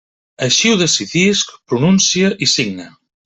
[0.45, 2.89] Així ho decidisc, pronuncie i signe.